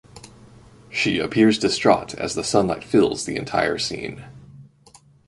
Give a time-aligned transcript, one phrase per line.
[0.89, 4.25] She appears distraught as the sunlight fills the entire scene.